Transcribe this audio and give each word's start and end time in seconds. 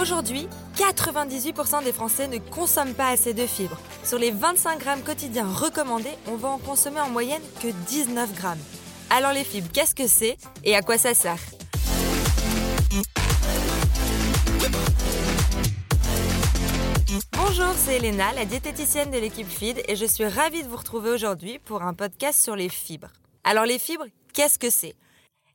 Aujourd'hui, 0.00 0.48
98% 0.76 1.84
des 1.84 1.92
Français 1.92 2.26
ne 2.26 2.38
consomment 2.38 2.94
pas 2.94 3.08
assez 3.08 3.34
de 3.34 3.44
fibres. 3.44 3.78
Sur 4.02 4.18
les 4.18 4.30
25 4.30 4.78
grammes 4.78 5.02
quotidiens 5.02 5.46
recommandés, 5.46 6.16
on 6.26 6.36
va 6.36 6.48
en 6.48 6.56
consommer 6.56 7.00
en 7.00 7.10
moyenne 7.10 7.42
que 7.60 7.68
19 7.68 8.34
grammes. 8.34 8.58
Alors 9.10 9.34
les 9.34 9.44
fibres, 9.44 9.68
qu'est-ce 9.70 9.94
que 9.94 10.06
c'est 10.06 10.38
et 10.64 10.74
à 10.74 10.80
quoi 10.80 10.96
ça 10.96 11.12
sert? 11.12 11.38
Bonjour, 17.32 17.74
c'est 17.76 17.96
Elena, 17.96 18.32
la 18.32 18.46
diététicienne 18.46 19.10
de 19.10 19.18
l'équipe 19.18 19.46
FID 19.46 19.82
et 19.86 19.96
je 19.96 20.06
suis 20.06 20.24
ravie 20.24 20.62
de 20.62 20.68
vous 20.68 20.78
retrouver 20.78 21.10
aujourd'hui 21.10 21.58
pour 21.58 21.82
un 21.82 21.92
podcast 21.92 22.42
sur 22.42 22.56
les 22.56 22.70
fibres. 22.70 23.12
Alors 23.44 23.66
les 23.66 23.78
fibres, 23.78 24.06
qu'est-ce 24.32 24.58
que 24.58 24.70
c'est? 24.70 24.94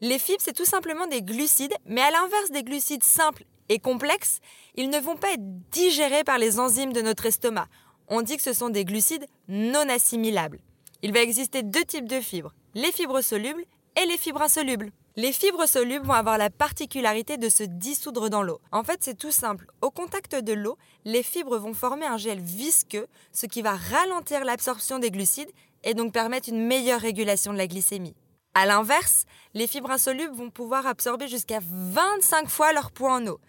Les 0.00 0.18
fibres, 0.18 0.42
c'est 0.42 0.56
tout 0.56 0.64
simplement 0.64 1.06
des 1.06 1.22
glucides, 1.22 1.76
mais 1.86 2.00
à 2.00 2.10
l'inverse 2.10 2.50
des 2.50 2.64
glucides 2.64 3.04
simples 3.04 3.44
complexes, 3.78 4.40
ils 4.74 4.90
ne 4.90 4.98
vont 4.98 5.16
pas 5.16 5.32
être 5.32 5.68
digérés 5.70 6.24
par 6.24 6.38
les 6.38 6.58
enzymes 6.58 6.92
de 6.92 7.02
notre 7.02 7.26
estomac. 7.26 7.68
On 8.08 8.22
dit 8.22 8.36
que 8.36 8.42
ce 8.42 8.52
sont 8.52 8.70
des 8.70 8.84
glucides 8.84 9.26
non 9.48 9.88
assimilables. 9.88 10.60
Il 11.02 11.12
va 11.12 11.20
exister 11.20 11.62
deux 11.62 11.84
types 11.84 12.08
de 12.08 12.20
fibres, 12.20 12.52
les 12.74 12.92
fibres 12.92 13.22
solubles 13.22 13.64
et 14.00 14.06
les 14.06 14.18
fibres 14.18 14.42
insolubles. 14.42 14.90
Les 15.14 15.32
fibres 15.32 15.66
solubles 15.66 16.06
vont 16.06 16.14
avoir 16.14 16.38
la 16.38 16.48
particularité 16.48 17.36
de 17.36 17.50
se 17.50 17.64
dissoudre 17.64 18.30
dans 18.30 18.42
l'eau. 18.42 18.60
En 18.70 18.82
fait, 18.82 18.98
c'est 19.02 19.18
tout 19.18 19.30
simple. 19.30 19.66
Au 19.82 19.90
contact 19.90 20.34
de 20.34 20.54
l'eau, 20.54 20.78
les 21.04 21.22
fibres 21.22 21.58
vont 21.58 21.74
former 21.74 22.06
un 22.06 22.16
gel 22.16 22.40
visqueux, 22.40 23.06
ce 23.30 23.44
qui 23.44 23.60
va 23.60 23.76
ralentir 23.76 24.44
l'absorption 24.44 24.98
des 24.98 25.10
glucides 25.10 25.50
et 25.84 25.92
donc 25.92 26.14
permettre 26.14 26.48
une 26.48 26.66
meilleure 26.66 27.00
régulation 27.00 27.52
de 27.52 27.58
la 27.58 27.66
glycémie. 27.66 28.14
A 28.54 28.64
l'inverse, 28.64 29.24
les 29.52 29.66
fibres 29.66 29.90
insolubles 29.90 30.34
vont 30.34 30.50
pouvoir 30.50 30.86
absorber 30.86 31.28
jusqu'à 31.28 31.60
25 31.62 32.48
fois 32.48 32.72
leur 32.72 32.90
poids 32.90 33.14
en 33.14 33.26
eau. 33.26 33.40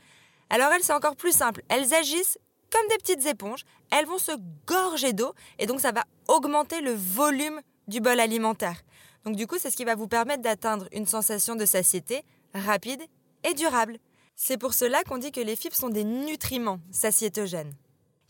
Alors 0.53 0.71
elles, 0.71 0.83
c'est 0.83 0.93
encore 0.93 1.15
plus 1.15 1.31
simple. 1.31 1.63
Elles 1.67 1.95
agissent 1.95 2.37
comme 2.71 2.87
des 2.89 2.97
petites 2.97 3.25
éponges, 3.25 3.65
elles 3.89 4.05
vont 4.05 4.19
se 4.19 4.33
gorger 4.67 5.11
d'eau 5.11 5.33
et 5.57 5.65
donc 5.65 5.79
ça 5.79 5.91
va 5.91 6.03
augmenter 6.27 6.79
le 6.79 6.93
volume 6.93 7.59
du 7.87 8.01
bol 8.01 8.19
alimentaire. 8.19 8.83
Donc 9.25 9.35
du 9.35 9.47
coup, 9.47 9.55
c'est 9.57 9.71
ce 9.71 9.75
qui 9.75 9.83
va 9.83 9.95
vous 9.95 10.07
permettre 10.07 10.43
d'atteindre 10.43 10.87
une 10.91 11.07
sensation 11.07 11.55
de 11.55 11.65
satiété 11.65 12.21
rapide 12.53 13.01
et 13.43 13.55
durable. 13.55 13.97
C'est 14.35 14.59
pour 14.59 14.75
cela 14.75 15.03
qu'on 15.03 15.17
dit 15.17 15.31
que 15.31 15.41
les 15.41 15.55
fibres 15.55 15.75
sont 15.75 15.89
des 15.89 16.03
nutriments 16.03 16.79
satiétogènes. 16.91 17.73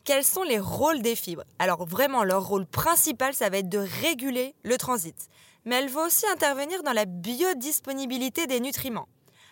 Quels 0.05 0.23
sont 0.23 0.43
les 0.43 0.59
rôles 0.59 1.01
des 1.01 1.17
fibres? 1.17 1.43
Alors 1.59 1.85
vraiment, 1.85 2.23
leur 2.23 2.47
rôle 2.47 2.65
principal, 2.65 3.33
ça 3.33 3.49
va 3.49 3.57
être 3.57 3.69
de 3.69 3.85
réguler 4.01 4.55
le 4.63 4.77
transit. 4.77 5.27
Mais 5.65 5.75
elles 5.75 5.89
vont 5.89 6.05
aussi 6.05 6.25
intervenir 6.27 6.83
dans 6.83 6.93
la 6.93 7.03
biodisponibilité 7.03 8.47
des 8.47 8.61
nutriments. 8.61 9.09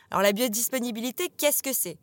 Alors 0.10 0.22
la 0.22 0.32
biodisponibilité, 0.32 1.28
qu'est-ce 1.38 1.64
que 1.64 1.74
c'est? 1.74 1.98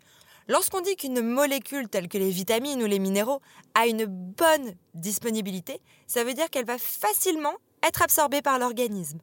Lorsqu'on 0.51 0.81
dit 0.81 0.97
qu'une 0.97 1.21
molécule 1.21 1.89
telle 1.89 2.09
que 2.09 2.17
les 2.17 2.31
vitamines 2.31 2.83
ou 2.83 2.87
les 2.87 2.99
minéraux 2.99 3.43
a 3.75 3.87
une 3.87 4.07
bonne 4.07 4.75
disponibilité, 4.95 5.83
ça 6.07 6.25
veut 6.25 6.33
dire 6.33 6.49
qu'elle 6.49 6.65
va 6.65 6.79
facilement 6.79 7.55
être 7.87 8.01
absorbée 8.01 8.41
par 8.41 8.59
l'organisme. 8.59 9.19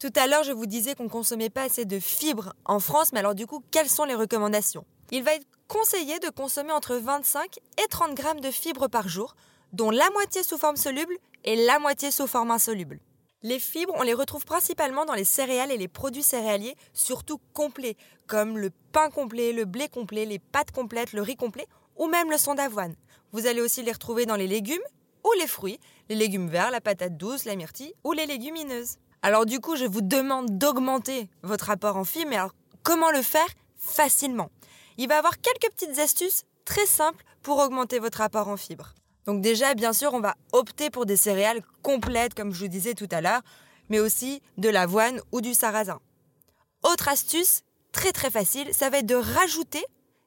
Tout 0.00 0.12
à 0.16 0.26
l'heure, 0.26 0.42
je 0.42 0.50
vous 0.50 0.66
disais 0.66 0.96
qu'on 0.96 1.04
ne 1.04 1.08
consommait 1.08 1.50
pas 1.50 1.62
assez 1.62 1.84
de 1.84 2.00
fibres 2.00 2.52
en 2.64 2.80
France, 2.80 3.12
mais 3.12 3.20
alors 3.20 3.36
du 3.36 3.46
coup, 3.46 3.62
quelles 3.70 3.88
sont 3.88 4.04
les 4.04 4.16
recommandations? 4.16 4.84
Il 5.12 5.22
va 5.22 5.34
être 5.34 5.46
conseillé 5.68 6.18
de 6.18 6.30
consommer 6.30 6.72
entre 6.72 6.96
25 6.96 7.58
et 7.82 7.88
30 7.88 8.14
grammes 8.14 8.40
de 8.40 8.50
fibres 8.50 8.88
par 8.88 9.08
jour, 9.08 9.36
dont 9.72 9.90
la 9.90 10.10
moitié 10.10 10.42
sous 10.42 10.58
forme 10.58 10.76
soluble 10.76 11.16
et 11.44 11.64
la 11.64 11.78
moitié 11.78 12.10
sous 12.10 12.26
forme 12.26 12.50
insoluble. 12.50 12.98
Les 13.42 13.58
fibres, 13.58 13.94
on 13.96 14.02
les 14.02 14.14
retrouve 14.14 14.44
principalement 14.44 15.04
dans 15.04 15.14
les 15.14 15.24
céréales 15.24 15.70
et 15.70 15.76
les 15.76 15.88
produits 15.88 16.22
céréaliers, 16.22 16.74
surtout 16.92 17.38
complets, 17.52 17.96
comme 18.26 18.58
le 18.58 18.70
pain 18.92 19.10
complet, 19.10 19.52
le 19.52 19.66
blé 19.66 19.88
complet, 19.88 20.24
les 20.24 20.38
pâtes 20.38 20.72
complètes, 20.72 21.12
le 21.12 21.22
riz 21.22 21.36
complet 21.36 21.66
ou 21.96 22.08
même 22.08 22.30
le 22.30 22.38
son 22.38 22.54
d'avoine. 22.54 22.96
Vous 23.32 23.46
allez 23.46 23.60
aussi 23.60 23.82
les 23.82 23.92
retrouver 23.92 24.26
dans 24.26 24.36
les 24.36 24.46
légumes 24.46 24.82
ou 25.22 25.30
les 25.38 25.46
fruits, 25.46 25.78
les 26.08 26.16
légumes 26.16 26.48
verts, 26.48 26.70
la 26.70 26.80
patate 26.80 27.16
douce, 27.16 27.44
la 27.44 27.56
myrtille 27.56 27.94
ou 28.04 28.12
les 28.12 28.26
légumineuses. 28.26 28.96
Alors 29.22 29.44
du 29.44 29.60
coup, 29.60 29.76
je 29.76 29.84
vous 29.84 30.02
demande 30.02 30.58
d'augmenter 30.58 31.28
votre 31.42 31.70
apport 31.70 31.96
en 31.96 32.04
fibres, 32.04 32.30
mais 32.30 32.36
alors 32.36 32.54
comment 32.82 33.10
le 33.10 33.22
faire 33.22 33.48
Facilement? 33.76 34.50
Il 34.96 35.08
va 35.08 35.16
y 35.16 35.18
avoir 35.18 35.38
quelques 35.40 35.70
petites 35.72 35.98
astuces 35.98 36.44
très 36.64 36.86
simples 36.86 37.24
pour 37.42 37.58
augmenter 37.58 37.98
votre 37.98 38.22
apport 38.22 38.48
en 38.48 38.56
fibres. 38.56 38.94
Donc 39.26 39.42
déjà, 39.42 39.74
bien 39.74 39.92
sûr, 39.92 40.14
on 40.14 40.20
va 40.20 40.36
opter 40.52 40.88
pour 40.90 41.04
des 41.04 41.16
céréales 41.16 41.62
complètes, 41.82 42.34
comme 42.34 42.52
je 42.52 42.60
vous 42.60 42.68
disais 42.68 42.94
tout 42.94 43.08
à 43.10 43.20
l'heure, 43.20 43.42
mais 43.88 43.98
aussi 43.98 44.40
de 44.56 44.68
l'avoine 44.68 45.20
ou 45.32 45.40
du 45.40 45.52
sarrasin. 45.52 46.00
Autre 46.82 47.08
astuce, 47.08 47.62
très 47.92 48.12
très 48.12 48.30
facile, 48.30 48.72
ça 48.72 48.88
va 48.88 48.98
être 48.98 49.06
de 49.06 49.16
rajouter 49.16 49.84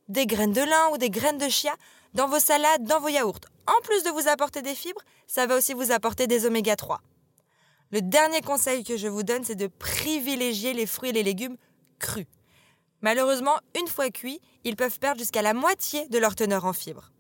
des 0.10 0.26
graines 0.26 0.54
de 0.54 0.62
lin 0.62 0.90
ou 0.94 0.98
des 0.98 1.10
graines 1.10 1.38
de 1.38 1.48
chia 1.48 1.74
dans 2.14 2.28
vos 2.28 2.40
salades, 2.40 2.84
dans 2.84 3.00
vos 3.00 3.08
yaourts. 3.08 3.40
En 3.68 3.80
plus 3.84 4.04
de 4.04 4.10
vous 4.10 4.28
apporter 4.28 4.62
des 4.62 4.76
fibres, 4.76 5.02
ça 5.28 5.46
va 5.46 5.56
aussi 5.56 5.74
vous 5.74 5.92
apporter 5.92 6.28
des 6.28 6.46
oméga 6.46 6.76
3. 6.76 7.02
Le 7.92 8.02
dernier 8.02 8.42
conseil 8.42 8.84
que 8.84 8.98
je 8.98 9.08
vous 9.08 9.24
donne, 9.24 9.44
c'est 9.44 9.56
de 9.56 9.68
privilégier 9.68 10.74
les 10.74 10.86
fruits 10.86 11.10
et 11.12 11.14
les 11.14 11.24
légumes 11.24 11.58
crus. 12.00 12.28
Malheureusement, 13.02 13.58
une 13.80 13.88
fois 13.88 14.10
cuits, 14.10 14.42
ils 14.64 14.76
peuvent 14.76 15.00
perdre 15.00 15.20
jusqu'à 15.20 15.42
la 15.42 15.54
moitié 15.54 16.08
de 16.10 16.18
leur 16.18 16.36
teneur 16.36 16.66
en 16.66 16.74
fibres. 16.74 17.12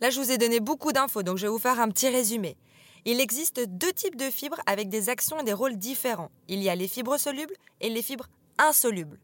Là, 0.00 0.10
je 0.10 0.20
vous 0.20 0.30
ai 0.30 0.38
donné 0.38 0.60
beaucoup 0.60 0.92
d'infos, 0.92 1.22
donc 1.22 1.38
je 1.38 1.46
vais 1.46 1.52
vous 1.52 1.58
faire 1.58 1.80
un 1.80 1.88
petit 1.88 2.08
résumé. 2.08 2.56
Il 3.04 3.20
existe 3.20 3.60
deux 3.66 3.92
types 3.92 4.16
de 4.16 4.30
fibres 4.30 4.60
avec 4.66 4.88
des 4.88 5.08
actions 5.08 5.40
et 5.40 5.44
des 5.44 5.52
rôles 5.52 5.76
différents. 5.76 6.30
Il 6.46 6.62
y 6.62 6.68
a 6.68 6.76
les 6.76 6.88
fibres 6.88 7.16
solubles 7.16 7.54
et 7.80 7.88
les 7.88 8.02
fibres 8.02 8.28
insolubles. 8.58 9.18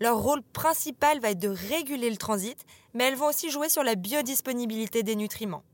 Leur 0.00 0.18
rôle 0.18 0.42
principal 0.42 1.18
va 1.20 1.30
être 1.30 1.38
de 1.38 1.48
réguler 1.48 2.10
le 2.10 2.16
transit, 2.16 2.58
mais 2.94 3.04
elles 3.04 3.16
vont 3.16 3.28
aussi 3.28 3.50
jouer 3.50 3.68
sur 3.68 3.82
la 3.82 3.94
biodisponibilité 3.94 5.02
des 5.02 5.16
nutriments. 5.16 5.64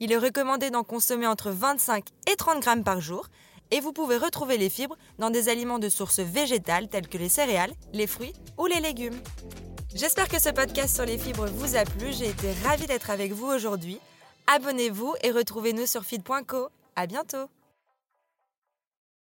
Il 0.00 0.12
est 0.12 0.18
recommandé 0.18 0.70
d'en 0.70 0.82
consommer 0.82 1.26
entre 1.26 1.50
25 1.50 2.04
et 2.30 2.36
30 2.36 2.60
grammes 2.60 2.84
par 2.84 3.00
jour, 3.00 3.28
et 3.70 3.80
vous 3.80 3.92
pouvez 3.92 4.16
retrouver 4.16 4.56
les 4.56 4.70
fibres 4.70 4.96
dans 5.18 5.30
des 5.30 5.48
aliments 5.48 5.78
de 5.78 5.88
source 5.88 6.20
végétale 6.20 6.88
tels 6.88 7.08
que 7.08 7.18
les 7.18 7.28
céréales, 7.28 7.72
les 7.92 8.06
fruits 8.06 8.32
ou 8.58 8.66
les 8.66 8.80
légumes. 8.80 9.20
J'espère 9.94 10.28
que 10.28 10.40
ce 10.40 10.48
podcast 10.48 10.96
sur 10.96 11.06
les 11.06 11.18
fibres 11.18 11.46
vous 11.46 11.76
a 11.76 11.84
plu. 11.84 12.12
J'ai 12.12 12.28
été 12.28 12.52
ravie 12.64 12.88
d'être 12.88 13.10
avec 13.10 13.30
vous 13.30 13.46
aujourd'hui. 13.46 14.00
Abonnez-vous 14.48 15.14
et 15.22 15.30
retrouvez-nous 15.30 15.86
sur 15.86 16.02
feed.co. 16.02 16.68
À 16.96 17.06
bientôt! 17.06 17.48